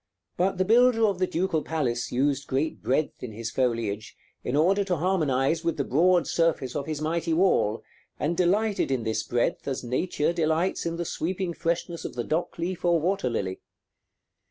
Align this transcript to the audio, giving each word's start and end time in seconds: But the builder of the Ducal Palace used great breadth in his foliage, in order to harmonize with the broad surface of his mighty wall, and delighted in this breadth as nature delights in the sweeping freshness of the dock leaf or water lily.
But 0.35 0.57
the 0.57 0.65
builder 0.65 1.05
of 1.05 1.19
the 1.19 1.27
Ducal 1.27 1.61
Palace 1.61 2.11
used 2.11 2.47
great 2.47 2.81
breadth 2.81 3.21
in 3.21 3.33
his 3.33 3.51
foliage, 3.51 4.17
in 4.43 4.55
order 4.55 4.83
to 4.83 4.95
harmonize 4.95 5.63
with 5.63 5.77
the 5.77 5.83
broad 5.83 6.25
surface 6.25 6.75
of 6.75 6.87
his 6.87 6.99
mighty 7.01 7.33
wall, 7.35 7.83
and 8.19 8.35
delighted 8.35 8.89
in 8.89 9.03
this 9.03 9.21
breadth 9.21 9.67
as 9.67 9.83
nature 9.83 10.33
delights 10.33 10.87
in 10.87 10.95
the 10.95 11.05
sweeping 11.05 11.53
freshness 11.53 12.03
of 12.03 12.15
the 12.15 12.23
dock 12.23 12.57
leaf 12.57 12.83
or 12.83 12.99
water 12.99 13.29
lily. 13.29 13.59